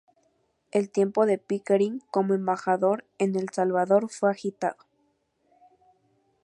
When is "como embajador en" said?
2.09-3.35